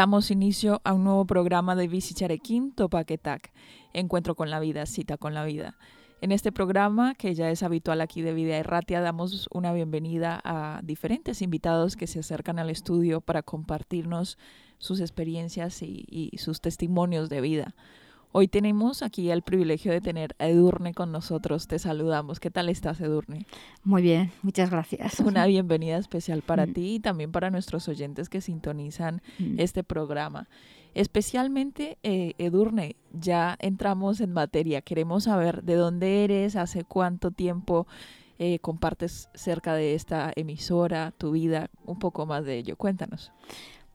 [0.00, 3.52] Damos inicio a un nuevo programa de Bici Charequín Topaquetac,
[3.92, 5.76] Encuentro con la Vida, Cita con la Vida.
[6.22, 10.80] En este programa, que ya es habitual aquí de Vida Erratia, damos una bienvenida a
[10.82, 14.38] diferentes invitados que se acercan al estudio para compartirnos
[14.78, 17.74] sus experiencias y sus testimonios de vida.
[18.32, 21.66] Hoy tenemos aquí el privilegio de tener a Edurne con nosotros.
[21.66, 22.38] Te saludamos.
[22.38, 23.44] ¿Qué tal estás, Edurne?
[23.82, 25.18] Muy bien, muchas gracias.
[25.18, 26.72] Una bienvenida especial para mm.
[26.72, 29.58] ti y también para nuestros oyentes que sintonizan mm.
[29.58, 30.48] este programa.
[30.94, 34.80] Especialmente, eh, Edurne, ya entramos en materia.
[34.80, 37.88] Queremos saber de dónde eres, hace cuánto tiempo
[38.38, 42.76] eh, compartes cerca de esta emisora, tu vida, un poco más de ello.
[42.76, 43.32] Cuéntanos.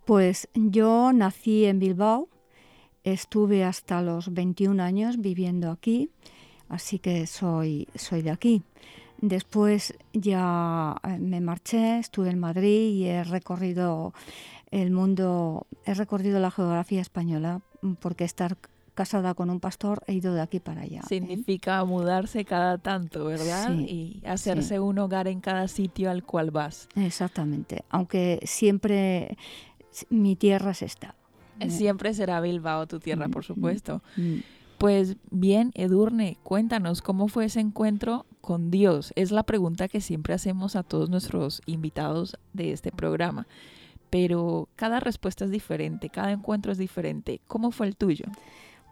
[0.03, 2.27] Pues yo nací en Bilbao,
[3.05, 6.09] Estuve hasta los 21 años viviendo aquí,
[6.69, 8.63] así que soy, soy de aquí.
[9.21, 14.11] Después ya eh, me marché, estuve en Madrid y he recorrido
[14.71, 17.61] el mundo, he recorrido la geografía española,
[17.99, 18.57] porque estar
[18.95, 21.01] casada con un pastor he ido de aquí para allá.
[21.01, 21.07] ¿eh?
[21.07, 23.71] Significa mudarse cada tanto, ¿verdad?
[23.71, 26.89] y hacerse un hogar en cada sitio al cual vas.
[26.95, 29.37] Exactamente, aunque siempre
[30.09, 31.13] mi tierra es esta.
[31.69, 34.01] Siempre será Bilbao tu tierra, por supuesto.
[34.77, 39.13] Pues bien, Edurne, cuéntanos cómo fue ese encuentro con Dios.
[39.15, 43.47] Es la pregunta que siempre hacemos a todos nuestros invitados de este programa.
[44.09, 47.41] Pero cada respuesta es diferente, cada encuentro es diferente.
[47.47, 48.25] ¿Cómo fue el tuyo?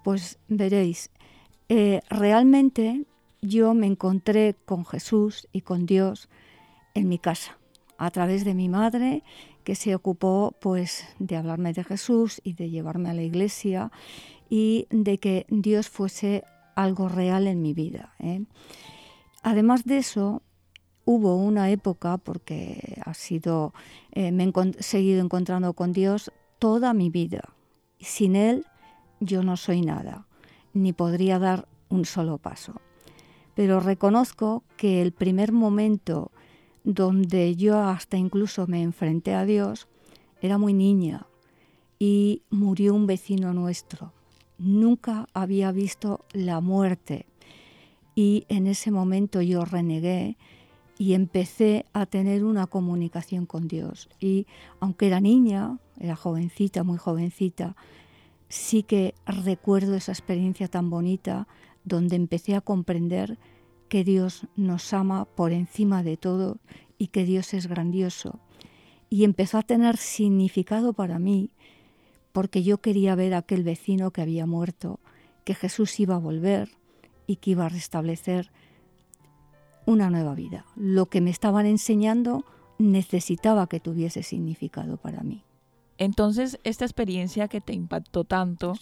[0.03, 1.11] Pues veréis,
[1.69, 3.05] eh, realmente
[3.41, 6.29] yo me encontré con Jesús y con Dios
[6.93, 7.57] en mi casa,
[7.97, 9.23] a través de mi madre
[9.63, 13.91] que se ocupó pues de hablarme de Jesús y de llevarme a la iglesia
[14.49, 16.43] y de que Dios fuese
[16.75, 18.13] algo real en mi vida.
[18.19, 18.43] ¿eh?
[19.41, 20.41] Además de eso,
[21.05, 23.73] hubo una época, porque ha sido,
[24.11, 27.41] eh, me he seguido encontrando con Dios toda mi vida.
[27.99, 28.65] Sin Él
[29.19, 30.27] yo no soy nada,
[30.73, 32.81] ni podría dar un solo paso.
[33.55, 36.31] Pero reconozco que el primer momento
[36.83, 39.87] donde yo hasta incluso me enfrenté a Dios,
[40.41, 41.27] era muy niña
[41.99, 44.11] y murió un vecino nuestro.
[44.57, 47.25] Nunca había visto la muerte
[48.15, 50.37] y en ese momento yo renegué
[50.97, 54.09] y empecé a tener una comunicación con Dios.
[54.19, 54.45] Y
[54.79, 57.75] aunque era niña, era jovencita, muy jovencita,
[58.49, 61.47] sí que recuerdo esa experiencia tan bonita
[61.83, 63.37] donde empecé a comprender
[63.93, 66.57] que Dios nos ama por encima de todo
[66.97, 68.39] y que Dios es grandioso.
[69.11, 71.51] Y empezó a tener significado para mí
[72.31, 74.99] porque yo quería ver a aquel vecino que había muerto,
[75.43, 76.71] que Jesús iba a volver
[77.27, 78.49] y que iba a restablecer
[79.85, 80.65] una nueva vida.
[80.75, 82.45] Lo que me estaban enseñando
[82.79, 85.43] necesitaba que tuviese significado para mí.
[85.97, 88.73] Entonces, esta experiencia que te impactó tanto,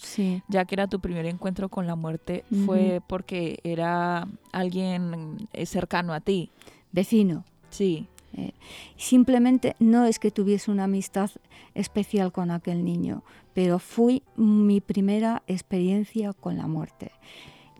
[0.48, 6.14] ya que era tu primer encuentro con la muerte, fue porque era alguien eh, cercano
[6.14, 6.50] a ti.
[6.90, 7.44] Vecino.
[7.70, 8.08] Sí.
[8.34, 8.52] Eh,
[8.96, 11.30] simplemente no es que tuviese una amistad
[11.74, 13.22] especial con aquel niño,
[13.52, 17.12] pero fui mi primera experiencia con la muerte.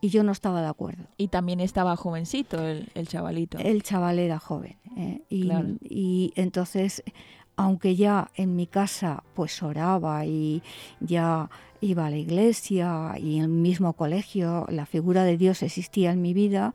[0.02, 1.04] y yo no estaba de acuerdo.
[1.16, 3.56] Y también estaba jovencito el, el chavalito.
[3.58, 4.76] El chaval era joven.
[4.96, 5.22] ¿eh?
[5.30, 5.48] Y,
[5.80, 7.04] y entonces,
[7.56, 10.62] aunque ya en mi casa pues oraba y
[11.00, 11.50] ya
[11.80, 16.22] iba a la iglesia y en el mismo colegio la figura de Dios existía en
[16.22, 16.74] mi vida,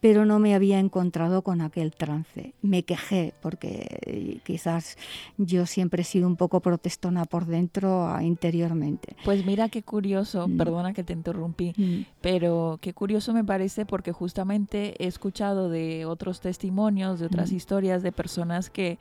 [0.00, 2.54] pero no me había encontrado con aquel trance.
[2.62, 4.96] Me quejé porque eh, quizás
[5.36, 9.14] yo siempre he sido un poco protestona por dentro ah, interiormente.
[9.24, 10.56] Pues mira qué curioso, mm.
[10.56, 12.06] perdona que te interrumpí, mm.
[12.20, 17.56] pero qué curioso me parece porque justamente he escuchado de otros testimonios, de otras mm.
[17.56, 18.98] historias de personas que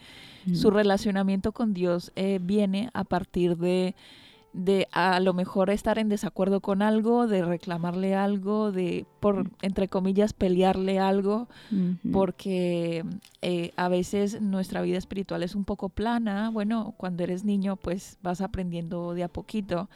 [0.53, 3.93] su relacionamiento con Dios eh, viene a partir de
[4.53, 9.51] de a lo mejor estar en desacuerdo con algo, de reclamarle algo, de, por, mm.
[9.61, 11.47] entre comillas, pelearle algo,
[12.11, 13.05] porque
[13.41, 16.49] eh, a veces nuestra vida espiritual es un poco plana.
[16.49, 19.89] Bueno, cuando eres niño, pues vas aprendiendo de a poquito,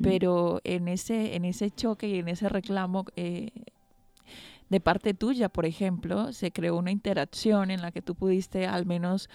[0.00, 3.50] pero en ese, en ese choque y en ese reclamo, eh,
[4.70, 8.86] de parte tuya, por ejemplo, se creó una interacción en la que tú pudiste al
[8.86, 9.28] menos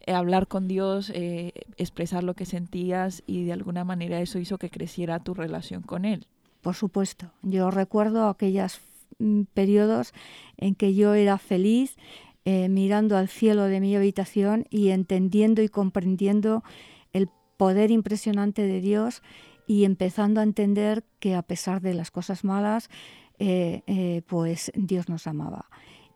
[0.00, 4.58] eh, hablar con Dios, eh, expresar lo que sentías y de alguna manera eso hizo
[4.58, 6.26] que creciera tu relación con Él.
[6.60, 8.80] Por supuesto, yo recuerdo aquellos
[9.18, 10.12] mm, periodos
[10.56, 11.96] en que yo era feliz
[12.44, 16.64] eh, mirando al cielo de mi habitación y entendiendo y comprendiendo
[17.12, 19.22] el poder impresionante de Dios
[19.70, 22.90] y empezando a entender que a pesar de las cosas malas,
[24.26, 25.66] pues Dios nos amaba.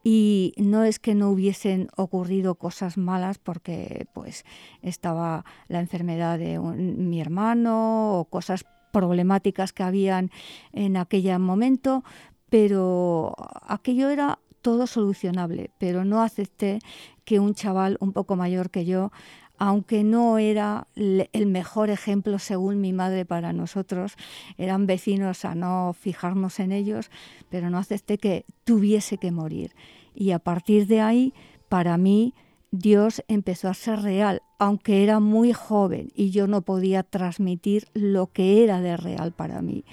[0.02, 4.44] Y no es que no hubiesen ocurrido cosas malas porque pues
[4.82, 10.30] estaba la enfermedad de mi hermano o cosas problemáticas que habían
[10.72, 12.02] en aquel momento,
[12.48, 16.80] pero aquello era todo solucionable, pero no acepté
[17.24, 19.12] que un chaval un poco mayor que yo
[19.58, 24.14] aunque no era el mejor ejemplo según mi madre para nosotros,
[24.58, 27.10] eran vecinos a no fijarnos en ellos,
[27.50, 29.72] pero no acepté que tuviese que morir.
[30.14, 31.34] Y a partir de ahí,
[31.68, 32.34] para mí,
[32.70, 38.26] Dios empezó a ser real, aunque era muy joven y yo no podía transmitir lo
[38.26, 39.84] que era de real para mí.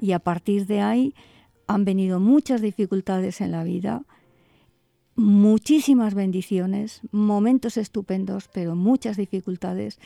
[0.00, 1.14] Y a partir de ahí
[1.68, 4.02] han venido muchas dificultades en la vida,
[5.16, 9.98] muchísimas bendiciones, momentos estupendos, pero muchas dificultades.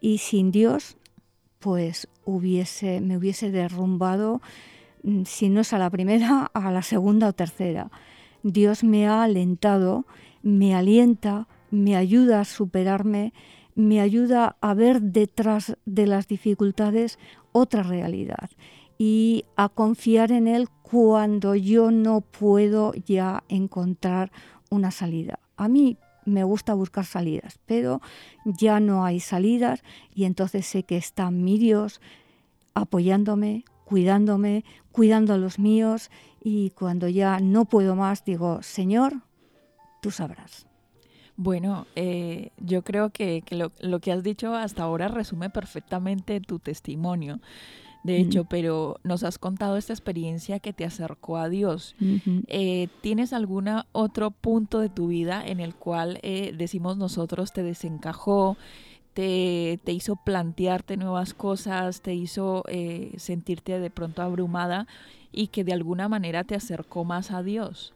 [0.00, 0.96] Y sin Dios,
[1.58, 4.40] pues me hubiese derrumbado,
[5.02, 7.90] mm, si no es a la primera, a la segunda o tercera.
[8.42, 10.06] Dios me ha alentado,
[10.42, 13.32] me alienta, me ayuda a superarme,
[13.74, 17.18] me ayuda a ver detrás de las dificultades
[17.52, 18.50] otra realidad
[18.98, 24.32] y a confiar en Él cuando yo no puedo ya encontrar
[24.70, 25.38] una salida.
[25.56, 28.02] A mí me gusta buscar salidas, pero
[28.44, 29.82] ya no hay salidas
[30.14, 32.00] y entonces sé que está mi Dios
[32.74, 36.10] apoyándome, cuidándome, cuidando a los míos
[36.42, 39.22] y cuando ya no puedo más digo, Señor,
[40.02, 40.66] tú sabrás.
[41.36, 46.58] Bueno, eh, yo creo que, lo, lo, que has dicho hasta ahora resume perfectamente tu
[46.58, 47.40] testimonio
[48.08, 51.94] de hecho, pero nos has contado esta experiencia que te acercó a Dios.
[52.46, 57.62] Eh, ¿Tienes algún otro punto de tu vida en el cual, eh, decimos nosotros, te
[57.62, 58.56] desencajó,
[59.12, 64.86] te, te, hizo plantearte nuevas cosas, te hizo eh, sentirte de pronto abrumada
[65.30, 67.92] y que de alguna manera te acercó más a Dios?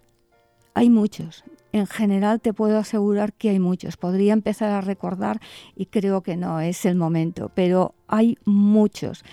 [0.75, 1.43] Hay muchos.
[1.73, 3.97] En general te puedo asegurar que hay muchos.
[3.97, 5.41] Podría empezar a recordar
[5.75, 9.25] y creo que no es el momento, pero hay muchos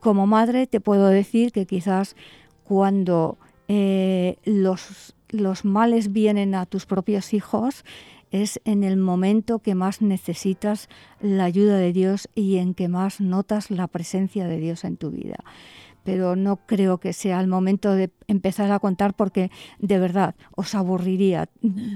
[0.00, 2.16] como madre te puedo decir que quizás
[2.64, 3.38] cuando
[3.68, 7.84] eh, los, los males vienen a tus propios hijos,
[8.30, 10.88] es en el momento que más necesitas
[11.20, 15.10] la ayuda de Dios y en que más notas la presencia de Dios en tu
[15.10, 15.38] vida.
[16.04, 20.74] Pero no creo que sea el momento de empezar a contar porque de verdad os
[20.74, 21.48] aburriría.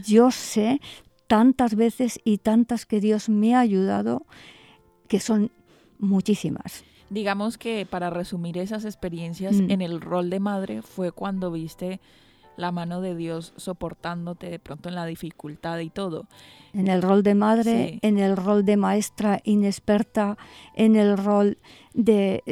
[0.04, 0.80] Yo sé
[1.26, 4.26] tantas veces y tantas que Dios me ha ayudado
[5.08, 5.50] que son
[5.98, 6.84] muchísimas.
[7.12, 9.70] Digamos que para resumir esas experiencias mm.
[9.70, 12.00] en el rol de madre fue cuando viste
[12.56, 16.26] la mano de Dios soportándote de pronto en la dificultad y todo.
[16.72, 20.38] En el rol de madre, en el rol de maestra inexperta,
[20.74, 21.58] en el rol
[21.92, 22.42] de,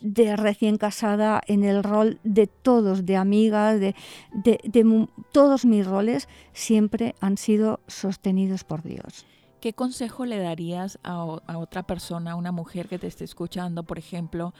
[0.00, 3.94] de, recién casada, en el rol de todos, de amiga, de,
[4.32, 9.26] de todos mis roles, siempre han sido sostenidos por Dios.
[9.60, 13.98] ¿Qué consejo le darías a, otra persona, a una mujer que te esté escuchando, por
[13.98, 14.54] ejemplo,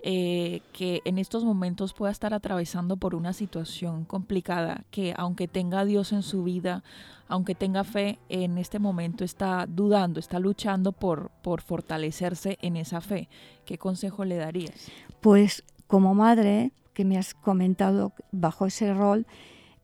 [0.00, 5.80] eh, que en estos momentos pueda estar atravesando por una situación complicada, que aunque tenga
[5.80, 6.84] a Dios en su vida,
[7.26, 13.00] aunque tenga fe, en este momento está dudando, está luchando por, por fortalecerse en esa
[13.00, 13.28] fe?
[13.64, 14.92] ¿Qué consejo le darías?
[15.20, 19.26] Pues como madre, que me has comentado bajo ese rol,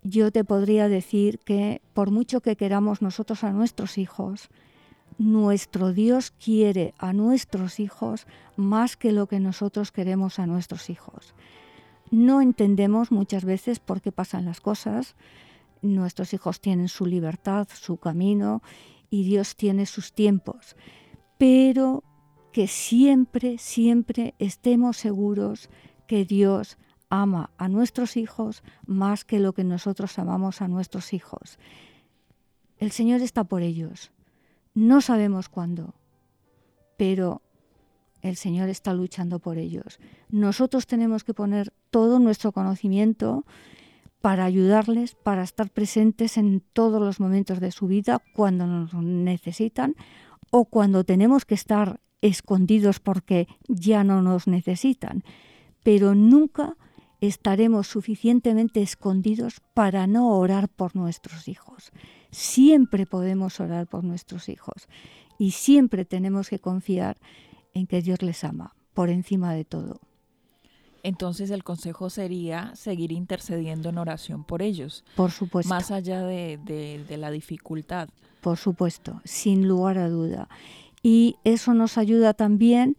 [0.03, 4.49] yo te podría decir que por mucho que queramos nosotros a nuestros hijos,
[5.19, 11.35] nuestro Dios quiere a nuestros hijos más que lo que nosotros queremos a nuestros hijos.
[12.11, 15.15] No entendemos muchas veces por qué pasan las cosas.
[15.81, 18.63] Nuestros hijos tienen su libertad, su camino
[19.11, 20.77] y Dios tiene sus tiempos.
[21.39, 22.03] Pero
[22.53, 25.71] que siempre, siempre estemos seguros
[26.07, 26.77] que Dios
[27.13, 31.59] ama a nuestros hijos más que lo que nosotros amamos a nuestros hijos.
[32.79, 34.13] El Señor está por ellos.
[34.73, 35.95] No sabemos cuándo,
[36.97, 37.43] pero
[38.23, 40.01] el Señor está luchando por ellos.
[40.31, 43.45] Nosotros tenemos que poner todo nuestro conocimiento
[44.23, 49.97] para ayudarles, para estar presentes en todos los momentos de su vida cuando nos necesitan
[50.51, 55.25] o cuando tenemos que estar escondidos porque ya no nos necesitan.
[55.83, 56.77] Pero nunca
[57.23, 61.93] estaremos suficientemente escondidos para no orar por nuestros hijos.
[62.33, 64.89] Siempre podemos orar por nuestros hijos
[65.39, 67.17] y siempre tenemos que confiar
[67.75, 70.01] en que Dios les ama por encima de todo.
[71.05, 75.05] Entonces el consejo sería seguir intercediendo en oración por ellos.
[75.15, 75.69] Por supuesto.
[75.73, 76.59] Más allá de,
[77.09, 78.09] de, la dificultad.
[78.41, 80.49] Por supuesto, sin lugar a duda.
[81.05, 82.97] Y eso nos ayuda también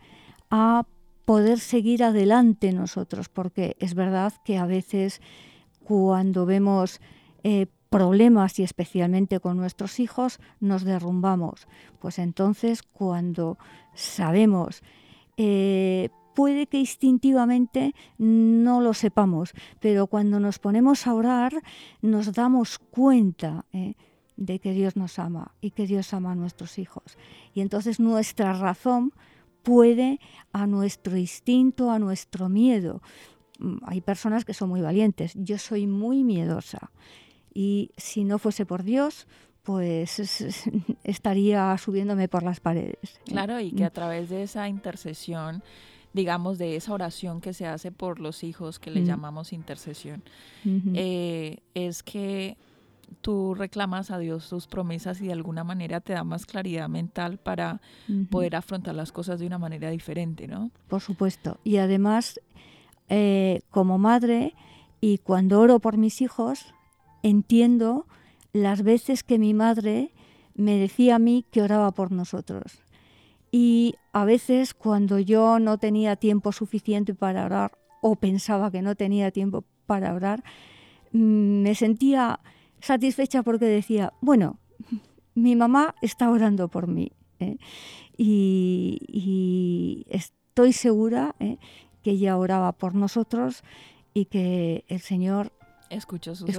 [0.49, 0.85] a
[1.25, 5.21] poder seguir adelante nosotros, porque es verdad que a veces
[5.83, 7.01] cuando vemos
[7.43, 11.67] eh, problemas y especialmente con nuestros hijos, nos derrumbamos.
[11.99, 13.57] Pues entonces cuando
[13.93, 14.81] sabemos,
[15.37, 21.53] eh, puede que instintivamente no lo sepamos, pero cuando nos ponemos a orar
[22.01, 23.65] nos damos cuenta.
[23.73, 23.93] Eh,
[24.35, 27.17] de que Dios nos ama y que Dios ama a nuestros hijos.
[27.53, 29.13] Y entonces nuestra razón
[29.63, 30.19] puede
[30.51, 33.01] a nuestro instinto, a nuestro miedo.
[33.59, 35.33] Mm, hay personas que son muy valientes.
[35.35, 36.91] Yo soy muy miedosa.
[37.53, 39.27] Y si no fuese por Dios,
[39.63, 40.19] pues
[41.03, 43.19] estaría subiéndome por las paredes.
[43.25, 43.93] Claro, y que a mm.
[43.93, 45.63] través de esa intercesión,
[46.13, 49.05] digamos, de esa oración que se hace por los hijos, que le mm.
[49.05, 50.23] llamamos intercesión,
[50.93, 52.57] eh, es que
[53.21, 57.37] tú reclamas a Dios sus promesas y de alguna manera te da más claridad mental
[57.37, 57.81] para
[58.29, 60.71] poder afrontar las cosas de una manera diferente, ¿no?
[60.87, 61.57] Por supuesto.
[61.63, 62.39] Y además,
[63.09, 64.55] eh, como madre,
[65.01, 66.73] y cuando oro por mis hijos,
[67.23, 68.05] entiendo
[68.53, 70.11] las veces que mi madre
[70.55, 72.83] me decía a mí que oraba por nosotros.
[73.51, 78.95] Y a veces cuando yo no tenía tiempo suficiente para orar o pensaba que no
[78.95, 80.43] tenía tiempo para orar,
[81.11, 82.39] mm, me sentía
[82.83, 84.59] satisfecha porque decía, bueno,
[85.35, 87.57] mi mamá está orando por mí ¿eh?
[88.17, 91.57] y, estoy segura ¿eh?
[92.03, 93.63] que ella oraba por nosotros
[94.13, 95.53] y que el Señor
[95.89, 96.57] escuchó sus,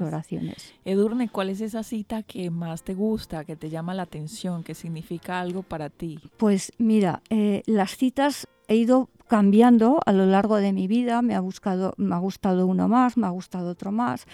[0.00, 0.74] oraciones.
[0.84, 4.74] Edurne, ¿cuál es esa cita que más te gusta, que te llama la atención, que
[4.74, 6.18] significa algo para ti?
[6.36, 11.34] Pues mira, eh, las citas he ido cambiando a lo largo de mi vida, me
[11.34, 14.26] ha, ha gustado uno más, me ha gustado otro más.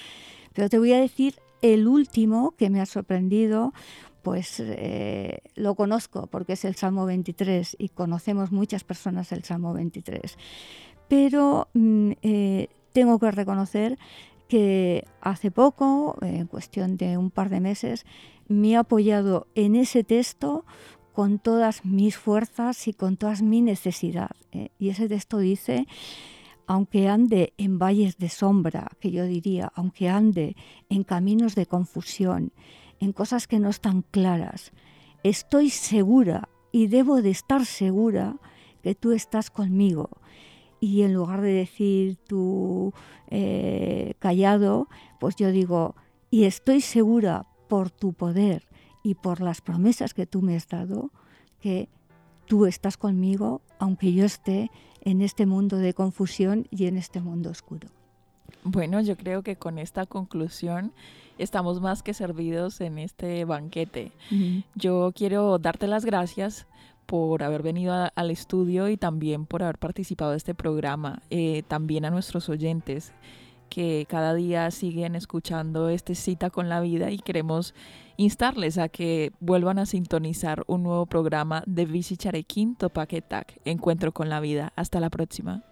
[0.55, 3.75] Pero te voy a decir el último que me ha sorprendido,
[4.23, 9.75] pues eh, lo conozco porque es el Salmo 23 y conocemos muchas personas el Salmo
[9.75, 10.39] 23.
[11.09, 13.99] Pero mm, eh, tengo que reconocer
[14.49, 18.07] que hace poco, en cuestión de un par de meses,
[18.49, 20.65] me he apoyado en ese texto
[21.17, 24.33] con todas mis fuerzas y con toda mi necesidad.
[24.53, 24.69] ¿eh?
[24.79, 25.87] Y ese texto dice
[26.67, 30.57] aunque ande en valles de sombra, que yo diría, aunque ande
[30.91, 32.53] en caminos de confusión,
[33.01, 34.73] en cosas que no están claras,
[35.23, 38.37] estoy segura y debo de estar segura
[38.83, 40.11] que tú estás conmigo.
[40.81, 42.93] Y en lugar de decir tú
[43.31, 45.95] eh, callado, pues yo digo,
[46.31, 48.66] y estoy segura por tu poder
[49.07, 51.13] y por las promesas que tú me has dado,
[51.61, 51.89] que
[52.47, 54.69] tú estás conmigo, aunque yo esté
[55.01, 57.87] en este mundo de confusión y en este mundo oscuro.
[58.65, 60.93] Bueno, yo creo que con esta conclusión
[61.39, 64.11] estamos más que servidos en este banquete.
[64.75, 66.67] Yo quiero darte las gracias
[67.07, 71.23] por haber venido al estudio y también por haber participado de este programa.
[71.31, 73.13] Eh, también a nuestros oyentes
[73.69, 77.75] que cada día siguen escuchando este cita con la vida y queremos
[78.17, 84.29] instarles a que vuelvan a sintonizar un nuevo programa de Bici Charequín Topaquetac, Encuentro con
[84.29, 84.73] la Vida.
[84.77, 85.63] Hasta la próxima.